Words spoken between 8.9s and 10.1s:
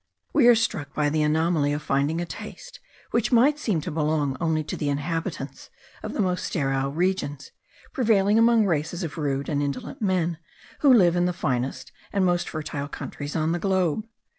of rude and indolent